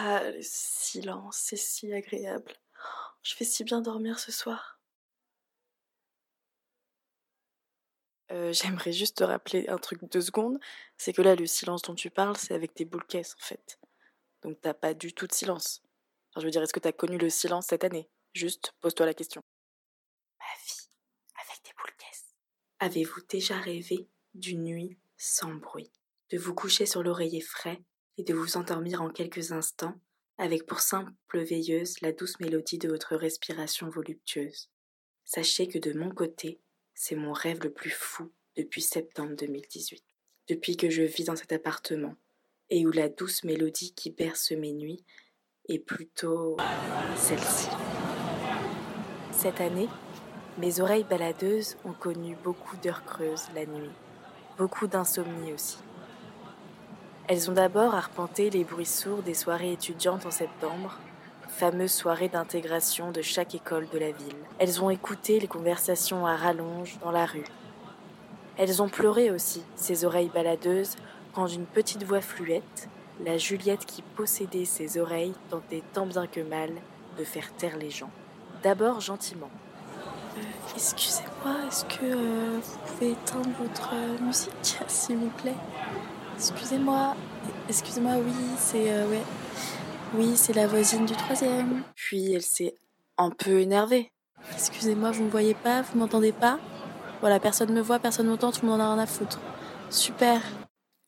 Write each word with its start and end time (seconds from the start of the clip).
Ah, 0.00 0.30
le 0.30 0.42
silence, 0.42 1.38
c'est 1.38 1.56
si 1.56 1.92
agréable. 1.92 2.54
Je 3.24 3.34
fais 3.34 3.44
si 3.44 3.64
bien 3.64 3.80
dormir 3.80 4.20
ce 4.20 4.30
soir. 4.30 4.80
Euh, 8.30 8.52
j'aimerais 8.52 8.92
juste 8.92 9.16
te 9.16 9.24
rappeler 9.24 9.66
un 9.68 9.78
truc 9.78 10.08
de 10.08 10.20
secondes, 10.20 10.60
c'est 10.98 11.12
que 11.12 11.20
là, 11.20 11.34
le 11.34 11.46
silence 11.46 11.82
dont 11.82 11.96
tu 11.96 12.10
parles, 12.10 12.36
c'est 12.36 12.54
avec 12.54 12.74
tes 12.74 12.84
boules 12.84 13.06
caisses, 13.06 13.34
en 13.40 13.44
fait. 13.44 13.80
Donc 14.42 14.60
t'as 14.60 14.72
pas 14.72 14.94
du 14.94 15.12
tout 15.12 15.26
de 15.26 15.32
silence. 15.32 15.82
Enfin, 16.30 16.42
je 16.42 16.44
veux 16.44 16.52
dire, 16.52 16.62
est-ce 16.62 16.72
que 16.72 16.78
t'as 16.78 16.92
connu 16.92 17.18
le 17.18 17.28
silence 17.28 17.66
cette 17.66 17.82
année? 17.82 18.08
Juste, 18.34 18.74
pose-toi 18.78 19.04
la 19.04 19.14
question. 19.14 19.42
Ma 20.38 20.44
vie, 20.64 20.88
avec 21.42 21.64
des 21.64 21.72
boules 21.76 21.96
caisses. 21.98 22.36
Avez-vous 22.78 23.22
déjà 23.28 23.58
rêvé 23.58 24.08
d'une 24.34 24.62
nuit 24.62 24.96
sans 25.16 25.54
bruit? 25.54 25.90
De 26.30 26.38
vous 26.38 26.54
coucher 26.54 26.86
sur 26.86 27.02
l'oreiller 27.02 27.40
frais 27.40 27.82
et 28.18 28.24
de 28.24 28.34
vous 28.34 28.56
endormir 28.56 29.00
en 29.00 29.08
quelques 29.08 29.52
instants 29.52 29.94
avec 30.36 30.66
pour 30.66 30.80
simple 30.80 31.14
veilleuse 31.32 32.00
la 32.00 32.12
douce 32.12 32.38
mélodie 32.40 32.78
de 32.78 32.88
votre 32.88 33.16
respiration 33.16 33.88
voluptueuse. 33.88 34.68
Sachez 35.24 35.68
que 35.68 35.78
de 35.78 35.92
mon 35.92 36.10
côté, 36.10 36.60
c'est 36.94 37.16
mon 37.16 37.32
rêve 37.32 37.60
le 37.62 37.72
plus 37.72 37.90
fou 37.90 38.30
depuis 38.56 38.82
septembre 38.82 39.34
2018. 39.36 40.02
Depuis 40.48 40.76
que 40.76 40.90
je 40.90 41.02
vis 41.02 41.24
dans 41.24 41.36
cet 41.36 41.52
appartement 41.52 42.14
et 42.70 42.86
où 42.86 42.90
la 42.90 43.08
douce 43.08 43.44
mélodie 43.44 43.94
qui 43.94 44.10
berce 44.10 44.52
mes 44.52 44.72
nuits 44.72 45.04
est 45.68 45.78
plutôt 45.78 46.56
celle-ci. 47.16 47.68
Cette 49.32 49.60
année, 49.60 49.88
mes 50.58 50.80
oreilles 50.80 51.04
baladeuses 51.04 51.76
ont 51.84 51.92
connu 51.92 52.36
beaucoup 52.42 52.76
d'heures 52.78 53.04
creuses 53.04 53.46
la 53.54 53.66
nuit, 53.66 53.90
beaucoup 54.56 54.88
d'insomnie 54.88 55.52
aussi. 55.52 55.78
Elles 57.30 57.50
ont 57.50 57.54
d'abord 57.54 57.94
arpenté 57.94 58.48
les 58.48 58.64
bruits 58.64 58.86
sourds 58.86 59.20
des 59.20 59.34
soirées 59.34 59.72
étudiantes 59.72 60.24
en 60.24 60.30
septembre, 60.30 60.98
fameuse 61.46 61.92
soirée 61.92 62.30
d'intégration 62.30 63.10
de 63.10 63.20
chaque 63.20 63.54
école 63.54 63.86
de 63.92 63.98
la 63.98 64.12
ville. 64.12 64.34
Elles 64.58 64.82
ont 64.82 64.88
écouté 64.88 65.38
les 65.38 65.46
conversations 65.46 66.26
à 66.26 66.36
rallonge 66.36 66.98
dans 67.02 67.10
la 67.10 67.26
rue. 67.26 67.44
Elles 68.56 68.80
ont 68.80 68.88
pleuré 68.88 69.30
aussi, 69.30 69.62
ces 69.76 70.06
oreilles 70.06 70.30
baladeuses, 70.32 70.96
quand 71.34 71.48
d'une 71.48 71.66
petite 71.66 72.02
voix 72.02 72.22
fluette, 72.22 72.88
la 73.22 73.36
Juliette 73.36 73.84
qui 73.84 74.00
possédait 74.00 74.64
ses 74.64 74.98
oreilles 74.98 75.34
tentait 75.50 75.82
tant 75.92 76.06
bien 76.06 76.26
que 76.26 76.40
mal 76.40 76.70
de 77.18 77.24
faire 77.24 77.52
taire 77.58 77.76
les 77.76 77.90
gens. 77.90 78.10
D'abord 78.62 79.02
gentiment. 79.02 79.50
Euh, 80.38 80.40
excusez-moi, 80.74 81.56
est-ce 81.68 81.84
que 81.84 82.04
euh, 82.04 82.58
vous 82.62 82.78
pouvez 82.86 83.10
éteindre 83.10 83.50
votre 83.60 83.90
euh, 83.92 84.18
musique, 84.24 84.78
s'il 84.86 85.18
vous 85.18 85.30
plaît? 85.42 85.54
Excusez-moi, 86.38 87.16
excusez-moi, 87.68 88.12
oui, 88.18 88.32
c'est 88.58 89.04
ouais, 89.06 89.22
oui, 90.14 90.36
c'est 90.36 90.52
la 90.52 90.68
voisine 90.68 91.04
du 91.04 91.16
troisième. 91.16 91.82
Puis 91.96 92.32
elle 92.32 92.42
s'est 92.42 92.76
un 93.16 93.30
peu 93.30 93.58
énervée. 93.58 94.12
Excusez-moi, 94.52 95.10
vous 95.10 95.24
me 95.24 95.30
voyez 95.30 95.54
pas, 95.54 95.82
vous 95.82 95.98
m'entendez 95.98 96.30
pas? 96.30 96.60
Voilà, 97.20 97.40
personne 97.40 97.72
me 97.72 97.80
voit, 97.80 97.98
personne 97.98 98.28
m'entend, 98.28 98.52
tout 98.52 98.60
le 98.62 98.68
monde 98.68 98.80
en 98.80 98.84
a 98.84 98.94
rien 98.94 99.02
à 99.02 99.06
foutre. 99.06 99.40
Super. 99.90 100.40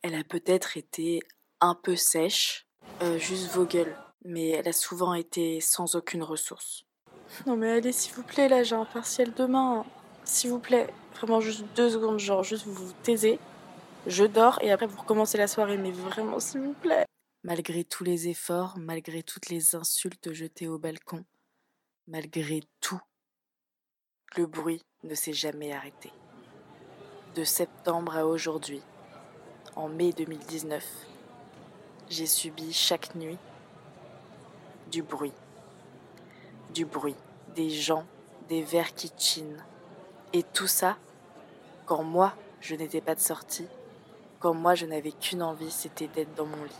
Elle 0.00 0.14
a 0.14 0.24
peut-être 0.24 0.78
été 0.78 1.20
un 1.60 1.74
peu 1.74 1.94
sèche, 1.94 2.66
euh, 3.02 3.18
juste 3.18 3.50
vos 3.52 3.66
gueules, 3.66 3.94
mais 4.24 4.48
elle 4.48 4.68
a 4.68 4.72
souvent 4.72 5.12
été 5.12 5.60
sans 5.60 5.94
aucune 5.94 6.22
ressource. 6.22 6.86
Non 7.46 7.56
mais 7.56 7.70
allez, 7.70 7.92
s'il 7.92 8.14
vous 8.14 8.22
plaît, 8.22 8.48
là 8.48 8.62
j'ai 8.62 8.76
un 8.76 8.86
partiel 8.86 9.34
demain. 9.34 9.84
S'il 10.24 10.48
vous 10.48 10.58
plaît, 10.58 10.88
vraiment 11.16 11.40
juste 11.40 11.66
deux 11.76 11.90
secondes, 11.90 12.18
genre 12.18 12.42
juste 12.42 12.64
vous 12.64 12.72
vous 12.72 12.92
taisez. 13.02 13.38
Je 14.08 14.24
dors 14.24 14.58
et 14.62 14.70
après 14.70 14.86
vous 14.86 14.98
recommencez 14.98 15.36
la 15.36 15.46
soirée, 15.46 15.76
mais 15.76 15.90
vraiment 15.90 16.40
s'il 16.40 16.62
vous 16.62 16.72
plaît. 16.72 17.04
Malgré 17.44 17.84
tous 17.84 18.04
les 18.04 18.28
efforts, 18.28 18.78
malgré 18.78 19.22
toutes 19.22 19.50
les 19.50 19.74
insultes 19.74 20.32
jetées 20.32 20.66
au 20.66 20.78
balcon, 20.78 21.26
malgré 22.06 22.62
tout, 22.80 23.00
le 24.34 24.46
bruit 24.46 24.80
ne 25.02 25.14
s'est 25.14 25.34
jamais 25.34 25.74
arrêté. 25.74 26.10
De 27.34 27.44
septembre 27.44 28.16
à 28.16 28.26
aujourd'hui, 28.26 28.80
en 29.76 29.90
mai 29.90 30.14
2019, 30.14 30.82
j'ai 32.08 32.26
subi 32.26 32.72
chaque 32.72 33.14
nuit 33.14 33.38
du 34.90 35.02
bruit. 35.02 35.34
Du 36.72 36.86
bruit, 36.86 37.16
des 37.54 37.68
gens, 37.68 38.06
des 38.48 38.62
verres 38.62 38.94
qui 38.94 39.12
chinent. 39.18 39.62
Et 40.32 40.44
tout 40.44 40.66
ça, 40.66 40.96
quand 41.84 42.02
moi, 42.02 42.34
je 42.62 42.74
n'étais 42.74 43.02
pas 43.02 43.14
de 43.14 43.20
sortie, 43.20 43.68
quand 44.40 44.54
moi, 44.54 44.74
je 44.74 44.86
n'avais 44.86 45.12
qu'une 45.12 45.42
envie, 45.42 45.70
c'était 45.70 46.08
d'être 46.08 46.34
dans 46.34 46.46
mon 46.46 46.64
lit. 46.64 46.72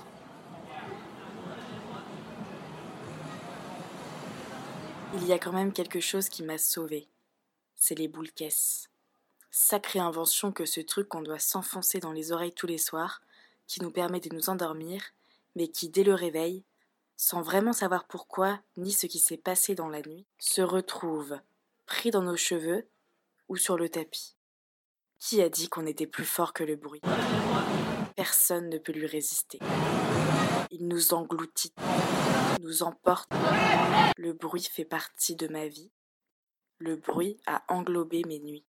Il 5.15 5.27
y 5.27 5.33
a 5.33 5.39
quand 5.39 5.53
même 5.53 5.73
quelque 5.73 6.01
chose 6.01 6.29
qui 6.29 6.43
m'a 6.43 6.59
sauvé. 6.59 7.09
C'est 7.75 7.97
les 7.97 8.09
boules 8.09 8.31
caisses. 8.31 8.89
Sacrée 9.51 9.99
invention 9.99 10.53
que 10.53 10.67
ce 10.67 10.81
truc 10.81 11.09
qu'on 11.09 11.23
doit 11.23 11.39
s'enfoncer 11.39 11.99
dans 11.99 12.13
les 12.13 12.31
oreilles 12.33 12.53
tous 12.53 12.67
les 12.67 12.79
soirs, 12.79 13.23
qui 13.67 13.83
nous 13.83 13.91
permet 13.91 14.21
de 14.21 14.35
nous 14.35 14.51
endormir, 14.51 15.03
mais 15.57 15.69
qui, 15.69 15.89
dès 15.89 16.05
le 16.05 16.15
réveil, 16.15 16.63
sans 17.17 17.43
vraiment 17.43 17.73
savoir 17.73 18.05
pourquoi 18.05 18.61
ni 18.77 18.93
ce 18.93 19.07
qui 19.07 19.19
s'est 19.19 19.37
passé 19.37 19.75
dans 19.75 19.89
la 19.89 20.03
nuit, 20.03 20.27
se 20.39 20.63
retrouve 20.63 21.41
pris 21.87 22.11
dans 22.11 22.23
nos 22.23 22.37
cheveux 22.37 22.87
ou 23.49 23.57
sur 23.57 23.77
le 23.77 23.89
tapis. 23.89 24.38
Qui 25.19 25.43
a 25.43 25.49
dit 25.49 25.69
qu'on 25.69 25.85
était 25.85 26.07
plus 26.07 26.25
fort 26.25 26.53
que 26.53 26.63
le 26.63 26.77
bruit? 26.77 27.01
Personne 28.15 28.69
ne 28.69 28.79
peut 28.79 28.93
lui 28.93 29.07
résister. 29.07 29.59
Il 30.71 30.87
nous 30.87 31.13
engloutit, 31.13 31.75
nous 32.61 32.85
emporte. 32.85 33.29
Le 34.17 34.33
bruit 34.33 34.63
fait 34.63 34.85
partie 34.85 35.35
de 35.35 35.49
ma 35.49 35.67
vie. 35.67 35.91
Le 36.79 36.97
bruit 36.97 37.41
a 37.47 37.65
englobé 37.69 38.23
mes 38.29 38.39
nuits. 38.39 38.68